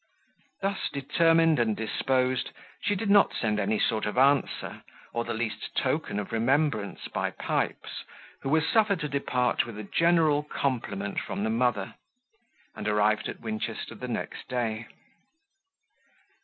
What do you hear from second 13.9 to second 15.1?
the next day.